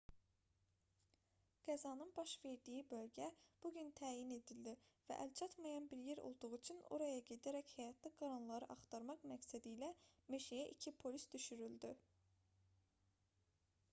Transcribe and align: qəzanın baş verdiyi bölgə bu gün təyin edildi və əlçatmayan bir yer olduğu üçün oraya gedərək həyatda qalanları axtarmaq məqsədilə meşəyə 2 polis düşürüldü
qəzanın 1.69 2.13
baş 2.19 2.31
verdiyi 2.45 2.79
bölgə 2.93 3.27
bu 3.65 3.71
gün 3.75 3.91
təyin 3.99 4.31
edildi 4.37 4.73
və 5.11 5.19
əlçatmayan 5.27 5.91
bir 5.93 6.01
yer 6.07 6.23
olduğu 6.29 6.51
üçün 6.59 6.81
oraya 6.99 7.21
gedərək 7.29 7.75
həyatda 7.77 8.13
qalanları 8.23 8.71
axtarmaq 8.79 9.23
məqsədilə 9.35 9.91
meşəyə 10.37 10.65
2 10.87 10.97
polis 11.07 11.29
düşürüldü 11.37 11.93